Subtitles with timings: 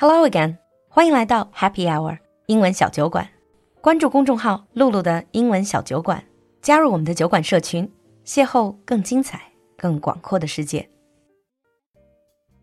[0.00, 0.58] Hello again，
[0.88, 3.28] 欢迎来到 Happy Hour 英文小酒馆。
[3.80, 6.22] 关注公众号“露露的英文小酒馆”，
[6.62, 7.92] 加入我们的酒馆社群，
[8.24, 9.42] 邂逅更精彩、
[9.76, 10.88] 更广阔的世界。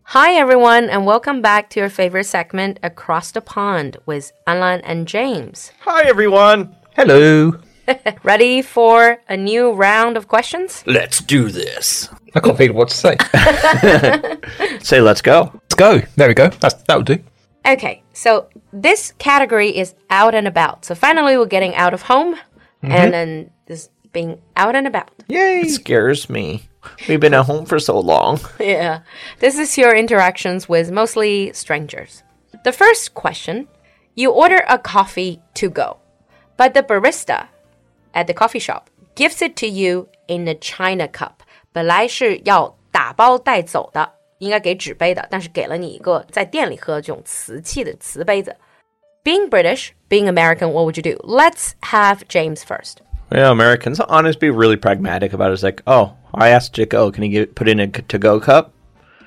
[0.04, 5.04] Hi everyone, and welcome back to your favorite segment, Across the Pond, with Anlan and
[5.04, 5.68] James.
[5.80, 6.70] Hi everyone.
[6.96, 7.60] Hello.
[8.22, 10.82] Ready for a new round of questions?
[10.86, 12.08] Let's do this.
[12.36, 13.16] I can't think of what to say.
[14.80, 15.50] Say let's go.
[15.54, 16.02] Let's go.
[16.16, 16.48] There we go.
[16.48, 17.18] That's, that'll do.
[17.66, 20.84] Okay, so this category is out and about.
[20.84, 22.92] So finally, we're getting out of home mm-hmm.
[22.92, 25.10] and then this being out and about.
[25.28, 25.60] Yay.
[25.60, 26.68] It scares me.
[27.08, 28.38] We've been at home for so long.
[28.60, 29.00] Yeah.
[29.40, 32.22] This is your interactions with mostly strangers.
[32.64, 33.66] The first question
[34.14, 35.98] you order a coffee to go,
[36.56, 37.48] but the barista
[38.14, 41.42] at the coffee shop gives it to you in a china cup.
[41.75, 48.55] 本来是要打包带走的，应该给纸杯的，但是给了你一个在店里喝的这种瓷器的瓷杯子。
[49.23, 51.17] Being British, being American, what would you do?
[51.23, 53.01] Let's have James first.
[53.29, 55.53] Yeah, Americans honest be really pragmatic about it.
[55.53, 58.39] It's like, oh, I asked Chick, oh, can he get put in a to go
[58.39, 58.73] cup?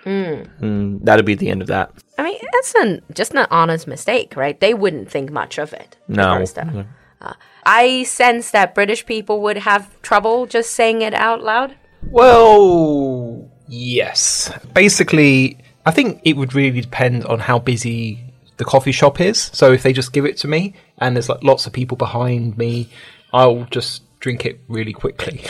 [0.04, 1.00] Mm.
[1.04, 1.90] that'd be the end of that.
[2.18, 4.58] I mean, that's an, just an honest mistake, right?
[4.60, 5.96] They wouldn't think much of it.
[6.06, 6.34] the No.
[6.34, 6.86] barista.
[7.22, 7.32] Uh,
[7.64, 11.74] I sense that British people would have trouble just saying it out loud.
[12.03, 14.51] Well, yes.
[14.73, 18.19] Basically, I think it would really depend on how busy
[18.57, 19.49] the coffee shop is.
[19.53, 22.57] So if they just give it to me and there's like lots of people behind
[22.57, 22.89] me,
[23.33, 25.43] I'll just drink it really quickly.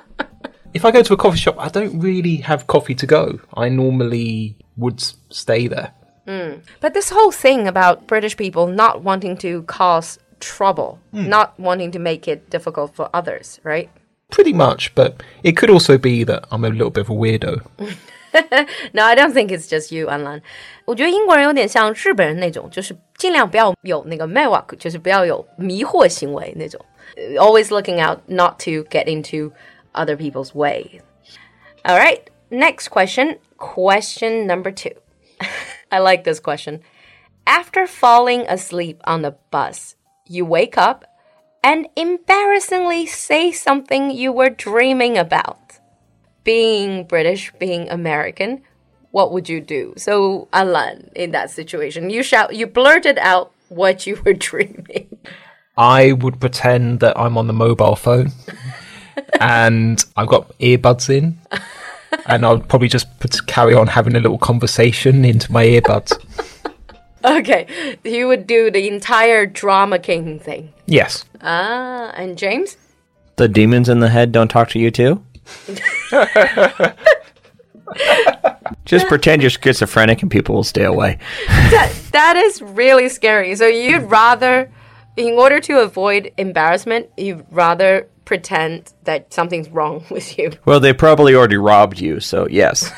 [0.74, 3.40] if I go to a coffee shop, I don't really have coffee to go.
[3.54, 5.92] I normally would stay there.
[6.26, 6.60] Hmm.
[6.80, 11.28] But this whole thing about British people not wanting to cause trouble, hmm.
[11.28, 13.90] not wanting to make it difficult for others, right?
[14.30, 17.60] pretty much, but it could also be that I'm a little bit of a weirdo.
[18.92, 20.42] no, I don't think it's just you, Anlan.
[20.84, 26.84] 我觉得英国人有点像日本人那种，就是尽量不要有那个 meiwaku，就是不要有迷惑行为那种。
[27.38, 29.52] Always looking out not to get into
[29.94, 31.00] other people's way.
[31.84, 32.20] All right,
[32.50, 33.38] next question.
[33.56, 34.92] Question number two.
[35.90, 36.80] I like this question.
[37.46, 39.94] After falling asleep on the bus,
[40.26, 41.04] you wake up
[41.62, 45.66] and embarrassingly say something you were dreaming about
[46.46, 48.62] being British, being American,
[49.10, 49.92] what would you do?
[49.96, 55.08] So, Anlan, in that situation, you shout, you blurted out what you were dreaming.
[55.76, 58.30] I would pretend that I'm on the mobile phone
[59.40, 61.38] and I've got earbuds in,
[62.26, 66.12] and I'll probably just put, carry on having a little conversation into my earbuds.
[67.24, 70.72] Okay, you would do the entire drama king thing.
[70.86, 71.24] Yes.
[71.40, 72.76] Ah, and James?
[73.36, 75.24] The demons in the head don't talk to you too?
[78.84, 81.18] Just pretend you're schizophrenic and people will stay away.
[81.66, 83.56] That, that is really scary.
[83.56, 84.70] So, you'd rather,
[85.16, 90.52] in order to avoid embarrassment, you'd rather pretend that something's wrong with you.
[90.64, 92.92] Well, they probably already robbed you, so yes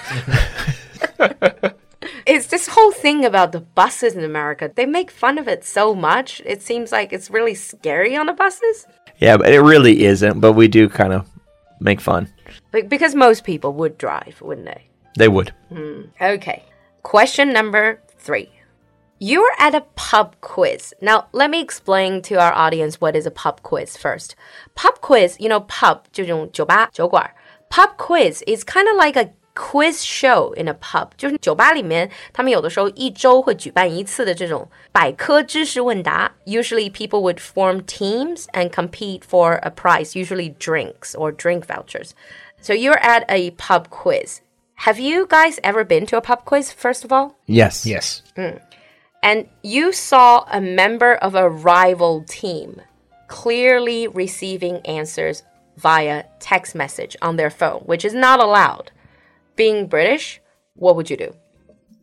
[2.27, 4.71] It's this whole thing about the buses in America.
[4.73, 6.41] They make fun of it so much.
[6.45, 8.85] It seems like it's really scary on the buses.
[9.19, 11.27] Yeah, but it really isn't, but we do kind of
[11.79, 12.27] make fun.
[12.71, 14.87] Be- Because most people would drive, wouldn't they?
[15.17, 15.53] They would.
[16.21, 16.63] Okay.
[17.03, 18.49] Question number three.
[19.19, 20.93] You're at a pub quiz.
[21.01, 24.35] Now, let me explain to our audience what is a pub quiz first.
[24.75, 27.29] Pub quiz, you know, pub 这种酒吧酒馆.
[27.69, 31.09] Pub quiz is kind of like a quiz show in a pub.
[31.15, 36.31] 就是酒吧里面，他们有的时候一周会举办一次的这种百科知识问答。
[36.45, 42.11] Usually, people would form teams and compete for a prize, usually drinks or drink vouchers.
[42.61, 44.39] So you're at a pub quiz.
[44.85, 47.35] Have you guys ever been to a pub quiz, first of all?
[47.45, 47.85] Yes.
[47.85, 48.23] Yes.
[49.21, 52.81] And you saw a member of a rival team
[53.27, 55.43] clearly receiving answers
[55.77, 58.91] via text message on their phone, which is not allowed.
[59.58, 60.40] Being British,
[60.74, 61.34] what would you do?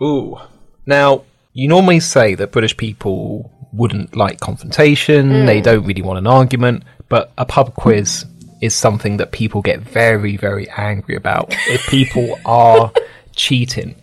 [0.04, 0.38] Ooh.
[0.86, 1.24] Now,
[1.54, 5.46] you normally say that British people wouldn't like confrontation, hmm.
[5.46, 8.26] they don't really want an argument, but a pub quiz
[8.62, 12.92] is something that people get very, very angry about if people are
[13.36, 13.96] cheating.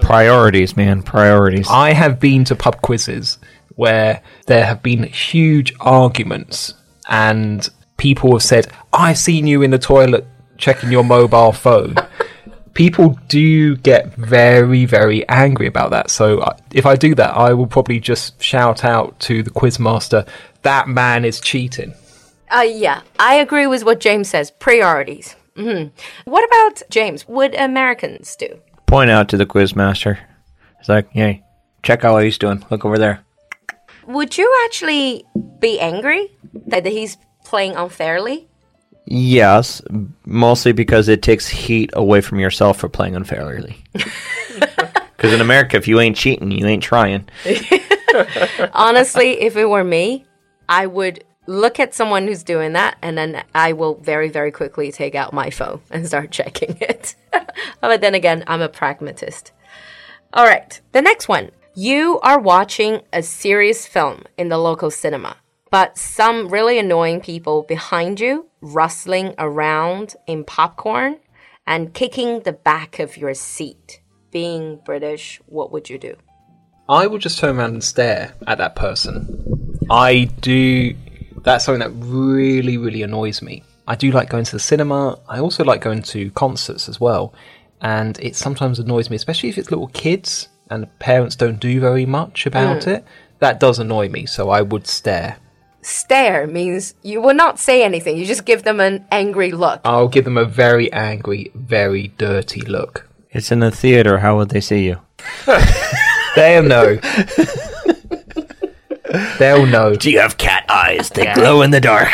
[0.00, 1.02] Priorities, man.
[1.02, 1.68] Priorities.
[1.70, 3.38] I have been to pub quizzes
[3.76, 6.72] where there have been huge arguments
[7.08, 7.68] and
[7.98, 10.26] people have said, I've seen you in the toilet
[10.56, 11.96] checking your mobile phone.
[12.74, 16.10] People do get very, very angry about that.
[16.10, 20.26] So uh, if I do that, I will probably just shout out to the quizmaster,
[20.62, 21.94] that man is cheating.
[22.54, 24.50] Uh, yeah, I agree with what James says.
[24.50, 25.34] Priorities.
[25.56, 25.84] hmm
[26.24, 27.26] What about James?
[27.28, 28.60] Would Americans do?
[28.86, 30.18] Point out to the quizmaster.
[30.78, 31.42] It's like, hey,
[31.82, 32.64] check out what he's doing.
[32.70, 33.24] Look over there.
[34.06, 35.24] Would you actually
[35.58, 36.36] be angry
[36.66, 38.48] that he's playing unfairly?
[39.06, 39.82] Yes,
[40.24, 43.84] mostly because it takes heat away from yourself for playing unfairly.
[45.24, 47.26] Because in America, if you ain't cheating, you ain't trying.
[48.74, 50.26] Honestly, if it were me,
[50.68, 54.92] I would look at someone who's doing that and then I will very, very quickly
[54.92, 57.14] take out my phone and start checking it.
[57.80, 59.52] but then again, I'm a pragmatist.
[60.34, 61.52] All right, the next one.
[61.74, 65.36] You are watching a serious film in the local cinema,
[65.70, 71.18] but some really annoying people behind you rustling around in popcorn
[71.66, 74.00] and kicking the back of your seat.
[74.30, 76.16] Being British, what would you do?
[76.88, 79.78] I would just turn around and stare at that person.
[79.90, 80.94] I do.
[81.42, 83.62] That's something that really, really annoys me.
[83.86, 85.18] I do like going to the cinema.
[85.28, 87.34] I also like going to concerts as well.
[87.80, 92.06] And it sometimes annoys me, especially if it's little kids and parents don't do very
[92.06, 92.90] much about hmm.
[92.90, 93.04] it.
[93.40, 95.36] That does annoy me, so I would stare
[95.83, 99.79] Stare means you will not say anything, you just give them an angry look.
[99.85, 103.07] I'll give them a very angry, very dirty look.
[103.31, 104.19] It's in the theater.
[104.19, 104.99] How would they see you?
[106.35, 106.99] They'll know.
[109.39, 109.95] They'll know.
[109.95, 111.09] Do you have cat eyes?
[111.09, 112.09] They glow in the dark.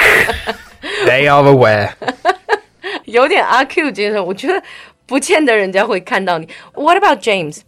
[1.06, 1.96] They are aware.
[3.06, 4.62] 有点阿 Q 精神，我觉得
[5.06, 6.48] 不见得人家会看到你。
[6.74, 7.62] What about James?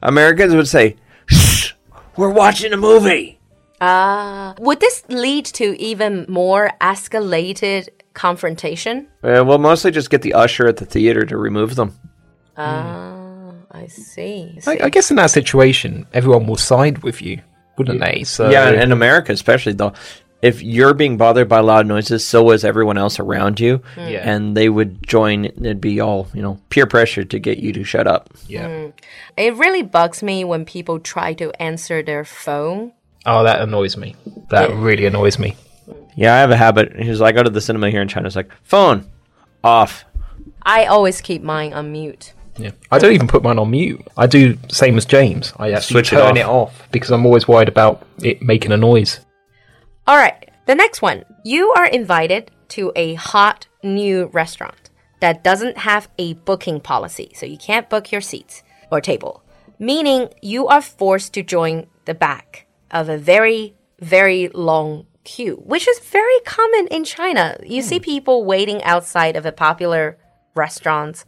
[0.00, 1.72] Americans would say, Shh,
[2.16, 3.38] we're watching a movie.
[3.85, 9.07] Ah, would this lead to even more escalated confrontation?
[9.21, 11.91] Uh, we'll mostly just get the usher at the theater to remove them.
[12.55, 14.53] Ah, I see.
[14.55, 14.79] I I, see.
[14.81, 17.41] I guess in that situation, everyone will side with you,
[17.77, 18.23] wouldn't they?
[18.23, 19.93] So Yeah, in America especially though,
[20.41, 24.29] if you're being bothered by loud noises, so is everyone else around you, Yeah.
[24.29, 25.45] and they would join.
[25.45, 28.29] It'd be all you know, peer pressure to get you to shut up.
[28.47, 28.87] yeah.
[29.37, 32.91] It really bugs me when people try to answer their phone.
[33.25, 34.15] Oh, that annoys me.
[34.49, 35.55] That really annoys me.
[36.15, 36.95] Yeah, I have a habit.
[36.95, 38.27] He's like, I go to the cinema here in China.
[38.27, 39.09] It's like phone
[39.63, 40.05] off.
[40.61, 42.33] I always keep mine on mute.
[42.57, 42.71] Yeah.
[42.91, 44.01] I don't even put mine on mute.
[44.15, 45.53] I do same as James.
[45.57, 46.37] I actually Switch it turn off.
[46.37, 49.21] it off because I'm always worried about it making a noise.
[50.05, 51.23] All right, the next one.
[51.43, 57.45] You are invited to a hot new restaurant that doesn't have a booking policy, so
[57.45, 58.61] you can't book your seats
[58.91, 59.43] or table,
[59.79, 65.87] meaning you are forced to join the back of a very, very long queue, which
[65.87, 67.57] is very common in China.
[67.65, 68.03] You see hmm.
[68.03, 70.17] people waiting outside of a popular
[70.55, 71.25] restaurant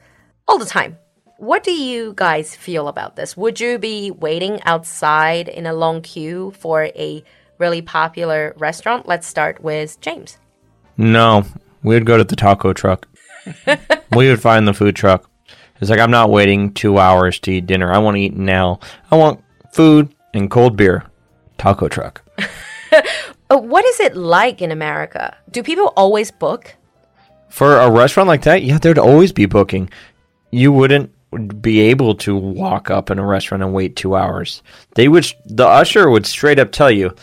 [0.47, 0.97] all the time.
[1.38, 3.35] What do you guys feel about this?
[3.35, 7.23] Would you be waiting outside in a long queue for a
[7.57, 9.07] really popular restaurant?
[9.07, 10.38] Let's start with James.
[10.97, 11.44] No,
[11.83, 13.07] we would go to the taco truck.
[14.15, 15.29] we would find the food truck.
[15.81, 17.91] It's like I'm not waiting two hours to eat dinner.
[17.91, 18.79] I want to eat now.
[19.12, 21.03] I want food and cold beer.
[21.57, 22.21] Taco truck.
[23.49, 25.35] Uh, what is it like in America?
[25.51, 26.75] Do people always book?
[27.49, 29.89] For a restaurant like that, yeah, there'd always be booking.
[30.49, 31.11] You wouldn't
[31.61, 34.63] be able to walk up in a restaurant and wait two hours.
[34.95, 37.13] They would, the usher would straight up tell you,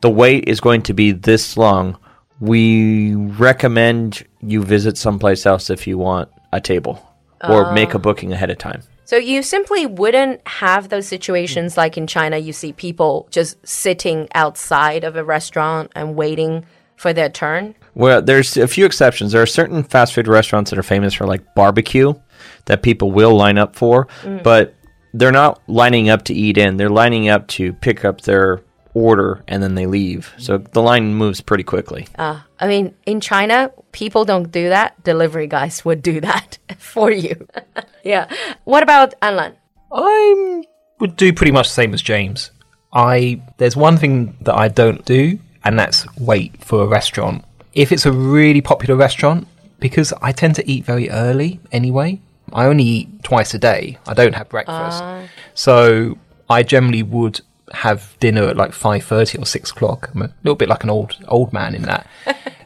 [0.00, 1.96] the wait is going to be this long.
[2.40, 7.06] We recommend you visit someplace else if you want a table
[7.48, 8.82] or make a booking ahead of time.
[9.10, 12.38] So you simply wouldn't have those situations like in China.
[12.38, 16.64] You see people just sitting outside of a restaurant and waiting
[16.94, 17.74] for their turn.
[17.96, 19.32] Well, there's a few exceptions.
[19.32, 22.14] There are certain fast food restaurants that are famous for like barbecue
[22.66, 24.44] that people will line up for, mm.
[24.44, 24.76] but
[25.12, 26.76] they're not lining up to eat in.
[26.76, 28.62] They're lining up to pick up their
[28.94, 30.32] order and then they leave.
[30.38, 32.08] So the line moves pretty quickly.
[32.18, 35.02] Uh, I mean, in China, people don't do that.
[35.04, 37.46] Delivery guys would do that for you.
[38.04, 38.28] yeah.
[38.64, 39.54] What about Anlan?
[39.92, 40.62] I
[40.98, 42.50] would do pretty much the same as James.
[42.92, 47.44] I there's one thing that I don't do, and that's wait for a restaurant.
[47.72, 49.46] If it's a really popular restaurant,
[49.78, 52.20] because I tend to eat very early anyway.
[52.52, 53.98] I only eat twice a day.
[54.08, 55.04] I don't have breakfast,
[55.54, 56.18] so
[56.48, 57.40] I generally would
[57.72, 60.10] have dinner at like five thirty or six o'clock.
[60.14, 62.06] I'm a little bit like an old old man in that.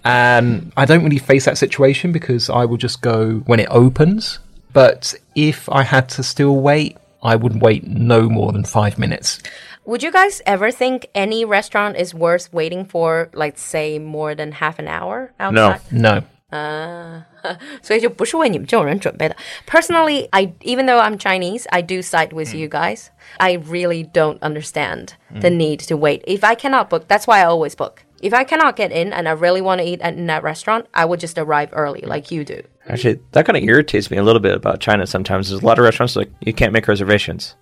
[0.04, 3.68] and um, I don't really face that situation because I will just go when it
[3.70, 4.38] opens.
[4.72, 9.40] But if I had to still wait, I would wait no more than five minutes.
[9.86, 14.52] Would you guys ever think any restaurant is worth waiting for, like, say, more than
[14.52, 15.80] half an hour outside?
[15.92, 16.22] No.
[17.81, 19.35] 所以就不是为你们这种人准备的。
[19.67, 23.07] Personally, I even though I'm Chinese, I do side with you guys.
[23.37, 26.23] I really don't understand the need to wait.
[26.25, 28.03] If I cannot book, that's why I always book.
[28.21, 30.87] If I cannot get in and I really want to eat at, in that restaurant,
[30.93, 32.61] I would just arrive early, like you do.
[32.87, 35.49] Actually, that kind of irritates me a little bit about China sometimes.
[35.49, 37.55] There's a lot of restaurants like you can't make reservations.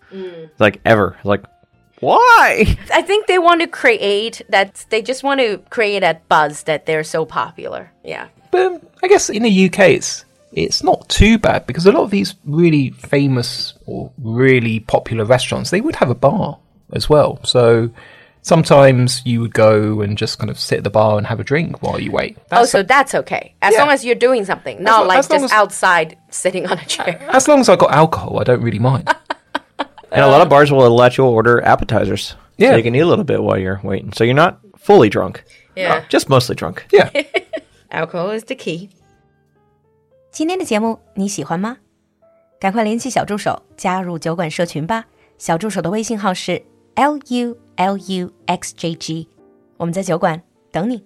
[0.59, 1.17] Like ever.
[1.23, 1.43] Like
[1.99, 2.77] Why?
[2.93, 4.85] I think they want to create that.
[4.89, 7.91] They just want to create that buzz that they're so popular.
[8.03, 8.27] Yeah.
[8.52, 12.02] But um, I guess in the UK, it's it's not too bad because a lot
[12.04, 16.58] of these really famous or really popular restaurants they would have a bar
[16.92, 17.40] as well.
[17.44, 17.88] So
[18.42, 21.44] sometimes you would go and just kind of sit at the bar and have a
[21.44, 22.36] drink while you wait.
[22.38, 23.54] oh, That's- so that's okay.
[23.62, 23.80] As Yeah.
[23.80, 26.84] long as you're doing something, not lo- like as just as- outside sitting on a
[26.84, 27.18] chair.
[27.32, 29.08] as long as I got alcohol, I don't really mind.
[29.78, 32.34] And a lot of bars will let you order appetizers.
[32.58, 32.72] Yeah.
[32.72, 34.12] So you can eat a little bit while you're waiting.
[34.12, 35.42] So you're not fully drunk.
[35.74, 36.04] Yeah.
[36.10, 36.84] Just mostly drunk.
[36.92, 37.08] yeah.
[37.92, 38.88] Alcohol is the key.
[40.30, 41.76] 今天的节目你喜欢吗？
[42.58, 45.04] 赶快联系小助手加入酒馆社群吧。
[45.36, 46.62] 小助手的微信号是
[46.94, 49.28] l u l u x j g，
[49.76, 51.04] 我们在酒馆等你。